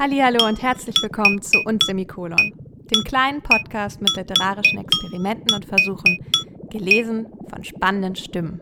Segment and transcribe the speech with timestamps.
[0.00, 2.52] Hallo und herzlich willkommen zu uns Semikolon,
[2.94, 6.24] dem kleinen Podcast mit literarischen Experimenten und Versuchen,
[6.70, 8.60] gelesen von spannenden Stimmen.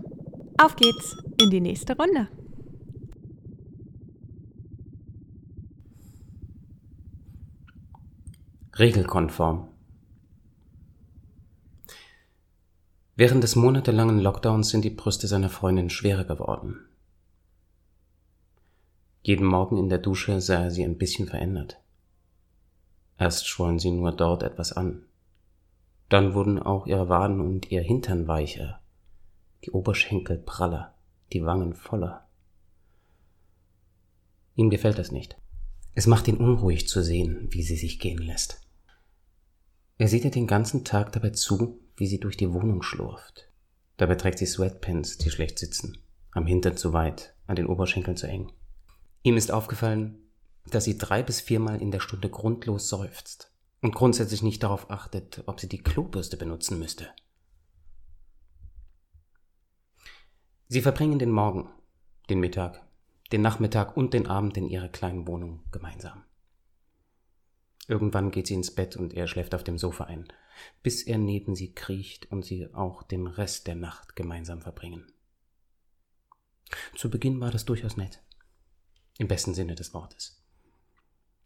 [0.57, 2.29] Auf geht's in die nächste Runde.
[8.79, 9.68] Regelkonform.
[13.14, 16.89] Während des monatelangen Lockdowns sind die Brüste seiner Freundin schwerer geworden.
[19.26, 21.82] Jeden Morgen in der Dusche sah er sie ein bisschen verändert.
[23.18, 25.04] Erst schwollen sie nur dort etwas an.
[26.08, 28.81] Dann wurden auch ihre Waden und ihr Hintern weicher,
[29.64, 30.94] die Oberschenkel praller,
[31.32, 32.28] die Wangen voller.
[34.55, 35.36] Ihm gefällt das nicht.
[35.97, 38.61] Es macht ihn unruhig zu sehen, wie sie sich gehen lässt.
[39.98, 43.50] Er sieht ihr den ganzen Tag dabei zu, wie sie durch die Wohnung schlurft.
[43.97, 45.98] Dabei trägt sie Sweatpants, die schlecht sitzen,
[46.31, 48.53] am Hintern zu weit, an den Oberschenkeln zu eng.
[49.22, 50.19] Ihm ist aufgefallen,
[50.70, 55.42] dass sie drei bis viermal in der Stunde grundlos seufzt und grundsätzlich nicht darauf achtet,
[55.47, 57.08] ob sie die Klobürste benutzen müsste.
[60.69, 61.70] Sie verbringen den Morgen,
[62.28, 62.84] den Mittag,
[63.31, 66.25] den Nachmittag und den Abend in ihrer kleinen Wohnung gemeinsam.
[67.89, 70.27] Irgendwann geht sie ins Bett und er schläft auf dem Sofa ein,
[70.83, 75.12] bis er neben sie kriecht und sie auch den Rest der Nacht gemeinsam verbringen.
[76.97, 78.20] Zu Beginn war das durchaus nett.
[79.19, 80.42] Im besten Sinne des Wortes.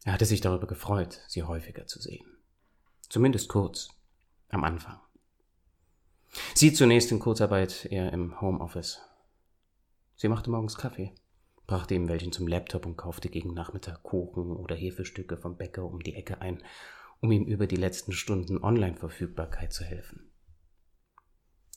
[0.04, 2.26] Er hatte sich darüber gefreut, sie häufiger zu sehen.
[3.08, 3.88] Zumindest kurz,
[4.48, 4.98] am Anfang.
[6.54, 9.00] Sie zunächst in Kurzarbeit, er im Homeoffice.
[10.16, 11.12] Sie machte morgens Kaffee
[11.70, 16.00] brachte ihm welchen zum Laptop und kaufte gegen Nachmittag Kuchen oder Hefestücke vom Bäcker um
[16.00, 16.64] die Ecke ein,
[17.20, 20.29] um ihm über die letzten Stunden Online-Verfügbarkeit zu helfen.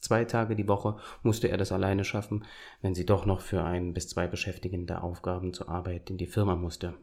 [0.04, 2.44] Zwei Tage die Woche musste er das alleine schaffen,
[2.82, 6.58] wenn sie doch noch für ein bis zwei beschäftigende Aufgaben zur Arbeit in die Firma
[6.58, 6.94] musste.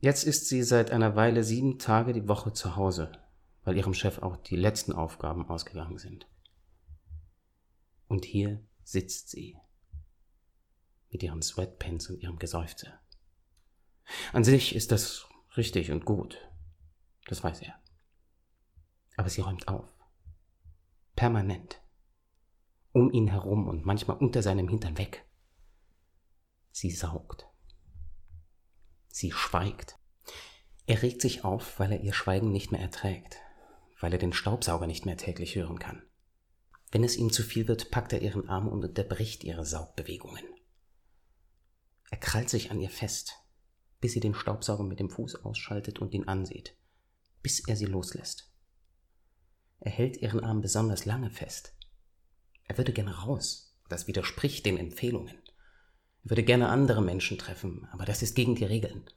[0.00, 3.10] Jetzt ist sie seit einer Weile sieben Tage die Woche zu Hause,
[3.64, 6.28] weil ihrem Chef auch die letzten Aufgaben ausgegangen sind.
[8.06, 9.56] Und hier sitzt sie
[11.10, 12.92] mit ihren Sweatpants und ihrem Geseufze.
[14.32, 15.26] An sich ist das
[15.56, 16.38] richtig und gut.
[17.26, 17.74] Das weiß er.
[19.18, 19.92] Aber sie räumt auf.
[21.16, 21.82] Permanent.
[22.92, 25.28] Um ihn herum und manchmal unter seinem Hintern weg.
[26.70, 27.48] Sie saugt.
[29.08, 29.98] Sie schweigt.
[30.86, 33.38] Er regt sich auf, weil er ihr Schweigen nicht mehr erträgt,
[33.98, 36.04] weil er den Staubsauger nicht mehr täglich hören kann.
[36.92, 40.44] Wenn es ihm zu viel wird, packt er ihren Arm und unterbricht ihre Saugbewegungen.
[42.08, 43.34] Er krallt sich an ihr fest,
[44.00, 46.78] bis sie den Staubsauger mit dem Fuß ausschaltet und ihn ansieht,
[47.42, 48.48] bis er sie loslässt.
[49.80, 51.74] Er hält ihren Arm besonders lange fest.
[52.64, 55.36] Er würde gerne raus, das widerspricht den Empfehlungen.
[56.24, 59.08] Er würde gerne andere Menschen treffen, aber das ist gegen die Regeln.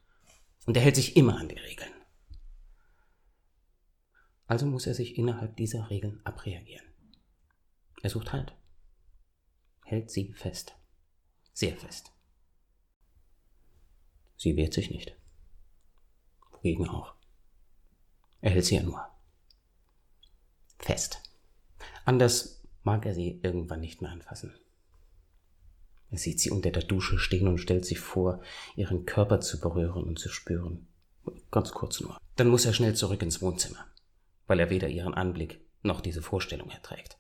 [0.66, 1.92] Und er hält sich immer an die Regeln.
[4.48, 6.86] Also muss er sich innerhalb dieser Regeln abreagieren.
[8.04, 8.54] Er sucht Halt.
[9.86, 10.76] Hält sie fest.
[11.54, 12.12] Sehr fest.
[14.38, 15.16] Sie wehrt sich nicht.
[16.52, 17.16] Wogegen auch.
[18.42, 19.11] Er hält sie ja nur.
[20.82, 21.22] Fest.
[22.06, 24.54] Anders mag er sie irgendwann nicht mehr anfassen.
[26.10, 28.42] Er sieht sie unter der Dusche stehen und stellt sich vor,
[28.76, 30.88] ihren Körper zu berühren und zu spüren.
[31.52, 32.18] Ganz kurz nur.
[32.36, 33.86] Dann muss er schnell zurück ins Wohnzimmer,
[34.48, 37.18] weil er weder ihren Anblick noch diese Vorstellung erträgt.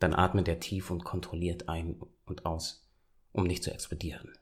[0.00, 2.88] Dann atmet er tief und kontrolliert ein und aus,
[3.32, 4.32] um nicht zu explodieren.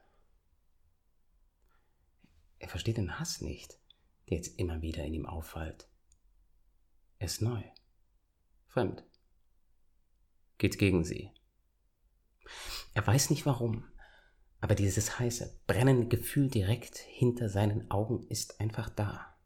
[2.59, 3.79] Er versteht den Hass nicht,
[4.31, 5.89] der jetzt immer wieder in ihm auffällt.
[7.19, 7.63] Er ist neu,
[8.73, 9.05] fremd,
[10.59, 11.31] geht gegen sie.
[12.95, 13.85] Er weiß nicht warum,
[14.61, 19.37] aber dieses heiße, brennende Gefühl direkt hinter seinen Augen ist einfach da.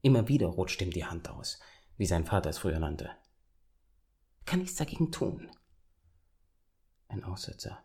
[0.00, 1.60] Immer wieder rutscht ihm die Hand aus,
[1.96, 3.10] wie sein Vater es früher nannte.
[4.46, 5.50] Kann nichts dagegen tun.
[7.08, 7.84] Ein Aussetzer.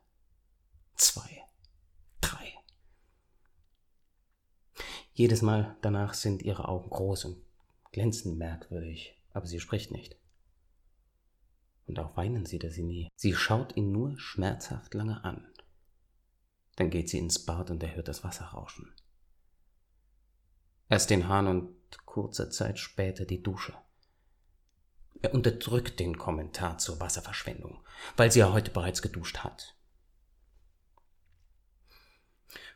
[0.95, 1.49] Zwei.
[5.19, 7.43] Jedes Mal danach sind ihre Augen groß und
[7.91, 10.15] glänzen merkwürdig, aber sie spricht nicht.
[11.89, 13.09] Und auch weinen sie nie.
[13.15, 15.47] Sie schaut ihn nur schmerzhaft lange an.
[16.75, 18.93] Dann geht sie ins Bad und er hört das Wasser rauschen.
[20.87, 23.73] Erst den Hahn und kurze Zeit später die Dusche.
[25.23, 27.83] Er unterdrückt den Kommentar zur Wasserverschwendung,
[28.15, 29.75] weil sie ja heute bereits geduscht hat.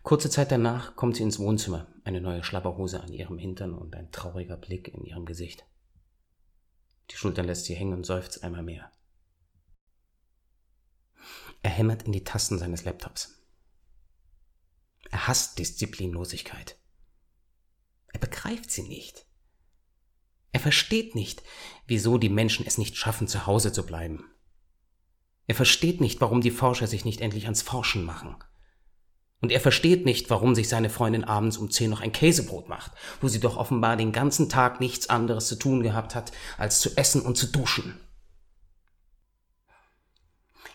[0.02, 4.12] Kurze Zeit danach kommt sie ins Wohnzimmer, eine neue Schlabberhose an ihrem Hintern und ein
[4.12, 5.66] trauriger Blick in ihrem Gesicht.
[7.12, 8.92] Die Schultern lässt sie hängen und seufzt einmal mehr.
[11.64, 13.40] Er hämmert in die Tasten seines Laptops.
[15.10, 16.78] Er hasst Disziplinlosigkeit.
[18.12, 19.26] Er begreift sie nicht.
[20.52, 21.42] Er versteht nicht,
[21.88, 24.26] wieso die Menschen es nicht schaffen, zu Hause zu bleiben.
[25.48, 28.36] Er versteht nicht, warum die Forscher sich nicht endlich ans Forschen machen.
[29.42, 32.92] Und er versteht nicht, warum sich seine Freundin abends um zehn noch ein Käsebrot macht,
[33.20, 36.96] wo sie doch offenbar den ganzen Tag nichts anderes zu tun gehabt hat, als zu
[36.98, 38.00] essen und zu duschen.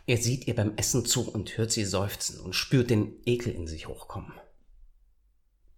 [0.08, 3.66] Er sieht ihr beim Essen zu und hört sie seufzen und spürt den Ekel in
[3.66, 4.32] sich hochkommen.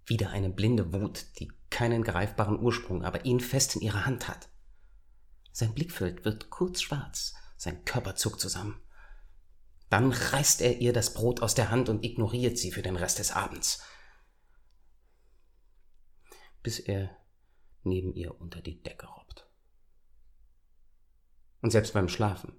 [0.07, 4.49] Wieder eine blinde Wut, die keinen greifbaren Ursprung, aber ihn fest in ihrer Hand hat.
[5.51, 8.81] Sein Blickfeld wird kurz schwarz, sein Körper zuckt zusammen.
[9.89, 13.19] Dann reißt er ihr das Brot aus der Hand und ignoriert sie für den Rest
[13.19, 13.83] des Abends.
[16.63, 17.11] Bis er
[17.83, 19.51] neben ihr unter die Decke robbt.
[21.63, 22.53] Und selbst beim Schlafen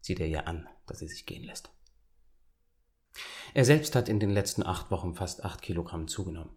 [0.00, 1.70] sieht er ihr an, dass sie sich gehen lässt.
[3.54, 6.56] Er selbst hat in den letzten acht Wochen fast acht Kilogramm zugenommen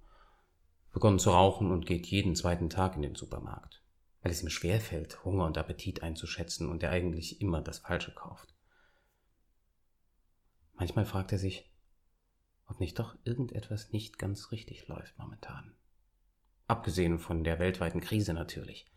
[0.96, 3.84] begonnen zu rauchen und geht jeden zweiten Tag in den Supermarkt,
[4.22, 8.56] weil es ihm schwerfällt, Hunger und Appetit einzuschätzen und er eigentlich immer das Falsche kauft.
[10.76, 11.70] Manchmal fragt er sich,
[12.66, 15.76] ob nicht doch irgendetwas nicht ganz richtig läuft momentan.
[16.68, 18.90] Abgesehen von der weltweiten Krise natürlich.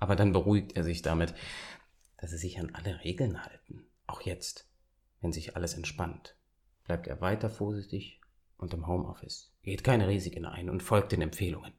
[0.00, 1.32] Aber dann beruhigt er sich damit,
[2.24, 3.84] dass sie sich an alle Regeln halten.
[4.06, 4.66] Auch jetzt,
[5.20, 6.38] wenn sich alles entspannt,
[6.84, 8.18] bleibt er weiter vorsichtig
[8.56, 11.74] und im Homeoffice, geht keine Risiken ein und folgt den Empfehlungen.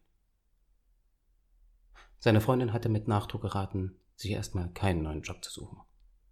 [2.20, 5.80] Seine Freundin hatte mit Nachdruck geraten, sich erstmal keinen neuen Job zu suchen.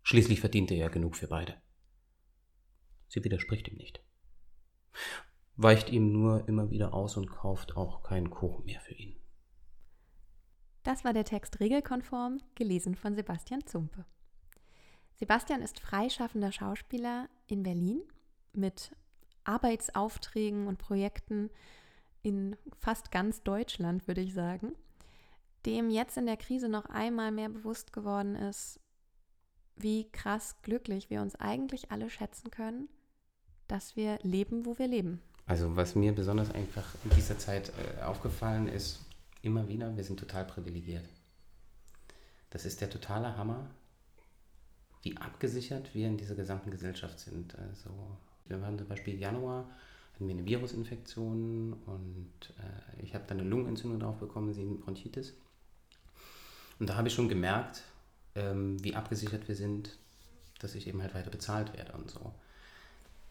[0.04, 1.60] Schließlich verdiente er genug für beide.
[3.08, 4.04] Sie widerspricht ihm nicht.
[5.56, 9.20] Weicht ihm nur immer wieder aus und kauft auch keinen Kuchen mehr für ihn.
[10.84, 14.06] Das war der Text regelkonform, gelesen von Sebastian Zumpe.
[15.16, 18.02] Sebastian ist freischaffender Schauspieler in Berlin
[18.52, 18.92] mit
[19.46, 21.50] Arbeitsaufträgen und Projekten
[22.22, 24.74] in fast ganz Deutschland, würde ich sagen,
[25.66, 28.80] dem jetzt in der Krise noch einmal mehr bewusst geworden ist,
[29.76, 32.90] wie krass glücklich wir uns eigentlich alle schätzen können,
[33.68, 35.22] dass wir leben, wo wir leben.
[35.46, 39.00] Also was mir besonders einfach in dieser Zeit äh, aufgefallen ist,
[39.44, 41.08] immer wieder, wir sind total privilegiert.
[42.50, 43.70] Das ist der totale Hammer,
[45.04, 47.58] wie abgesichert wir in dieser gesamten Gesellschaft sind.
[47.60, 47.90] Also
[48.46, 49.70] wir waren zum Beispiel Januar,
[50.14, 55.34] hatten wir eine Virusinfektion und äh, ich habe dann eine Lungenentzündung drauf bekommen, sie Bronchitis.
[56.80, 57.84] Und da habe ich schon gemerkt,
[58.36, 59.98] ähm, wie abgesichert wir sind,
[60.60, 62.34] dass ich eben halt weiter bezahlt werde und so.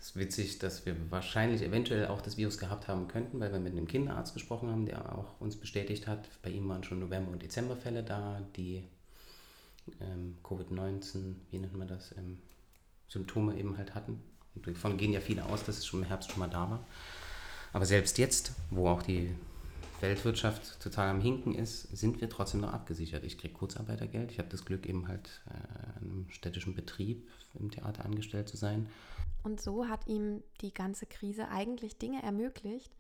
[0.03, 3.61] Das ist witzig, dass wir wahrscheinlich eventuell auch das Virus gehabt haben könnten, weil wir
[3.61, 7.31] mit einem Kinderarzt gesprochen haben, der auch uns bestätigt hat, bei ihm waren schon November-
[7.31, 8.83] und Dezemberfälle da, die
[10.01, 12.39] ähm, Covid-19, wie nennt man das, ähm,
[13.07, 14.21] Symptome eben halt hatten.
[14.57, 16.85] Und davon gehen ja viele aus, dass es schon im Herbst schon mal da war.
[17.73, 19.33] Aber selbst jetzt, wo auch die
[20.01, 23.23] Weltwirtschaft total am Hinken ist, sind wir trotzdem noch abgesichert.
[23.23, 24.33] Ich kriege Kurzarbeitergeld.
[24.33, 28.57] Ich habe das Glück, eben halt äh, in einem städtischen Betrieb im Theater angestellt zu
[28.57, 28.89] sein.
[29.43, 32.95] Und so hat ihm die ganze Krise eigentlich Dinge ermöglicht,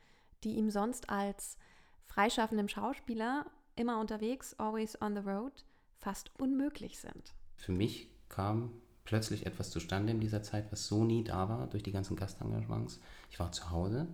[0.45, 1.57] die ihm sonst als
[2.05, 3.47] freischaffendem Schauspieler
[3.77, 5.65] immer unterwegs, always on the road,
[5.99, 7.33] fast unmöglich sind.
[7.57, 8.73] Für mich kam
[9.05, 13.01] plötzlich etwas zustande in dieser Zeit, was so nie da war durch die ganzen Gastengagements.
[13.31, 14.09] Ich war zu Hause,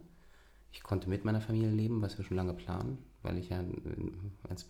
[0.73, 3.63] ich konnte mit meiner Familie leben, was wir schon lange planen, weil ich ja
[4.49, 4.67] als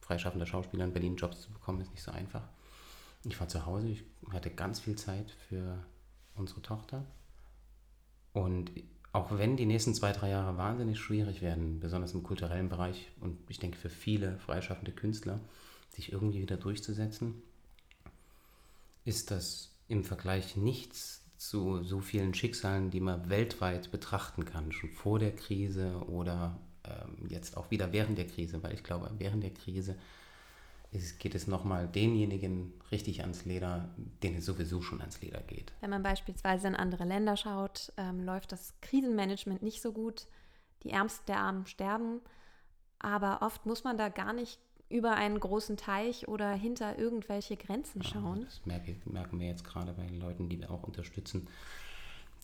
[0.00, 2.48] freischaffender Schauspieler in Berlin Jobs zu bekommen, ist nicht so einfach.
[3.24, 5.84] Ich war zu Hause, ich hatte ganz viel Zeit für
[6.38, 7.04] unsere Tochter.
[8.32, 8.70] Und
[9.12, 13.38] auch wenn die nächsten zwei, drei Jahre wahnsinnig schwierig werden, besonders im kulturellen Bereich und
[13.48, 15.40] ich denke für viele freischaffende Künstler,
[15.90, 17.42] sich irgendwie wieder durchzusetzen,
[19.04, 24.90] ist das im Vergleich nichts zu so vielen Schicksalen, die man weltweit betrachten kann, schon
[24.90, 29.42] vor der Krise oder ähm, jetzt auch wieder während der Krise, weil ich glaube, während
[29.42, 29.96] der Krise
[30.90, 33.88] ist, geht es nochmal denjenigen richtig ans Leder,
[34.22, 35.72] denen es sowieso schon ans Leder geht.
[35.80, 40.26] Wenn man beispielsweise in andere Länder schaut, ähm, läuft das Krisenmanagement nicht so gut.
[40.84, 42.20] Die Ärmsten der Armen sterben,
[42.98, 48.02] aber oft muss man da gar nicht über einen großen Teich oder hinter irgendwelche Grenzen
[48.02, 48.38] schauen.
[48.38, 51.48] Ja, das merke, merken wir jetzt gerade bei den Leuten, die wir auch unterstützen,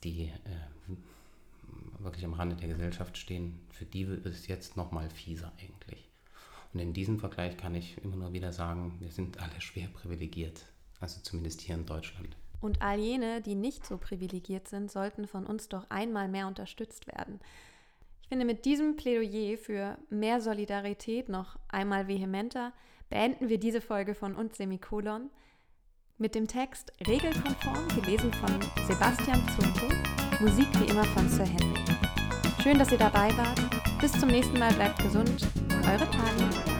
[0.02, 3.60] die äh, wirklich am Rande der Gesellschaft stehen.
[3.70, 6.10] Für die ist es jetzt noch mal fieser eigentlich.
[6.74, 10.66] Und in diesem Vergleich kann ich immer nur wieder sagen, wir sind alle schwer privilegiert.
[11.00, 12.36] Also zumindest hier in Deutschland.
[12.60, 17.06] Und all jene, die nicht so privilegiert sind, sollten von uns doch einmal mehr unterstützt
[17.06, 17.40] werden.
[18.22, 22.72] Ich finde, mit diesem Plädoyer für mehr Solidarität noch einmal vehementer
[23.10, 25.30] beenden wir diese Folge von Und Semikolon.
[26.16, 29.94] Mit dem Text Regelkonform, gelesen von Sebastian Zunko,
[30.40, 31.84] Musik wie immer von Sir Henry.
[32.62, 33.60] Schön, dass ihr dabei wart.
[34.00, 35.46] Bis zum nächsten Mal, bleibt gesund.
[35.86, 36.73] 偶尔，他。